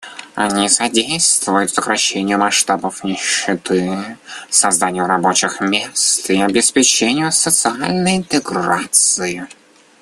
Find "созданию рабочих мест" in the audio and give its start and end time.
4.49-6.27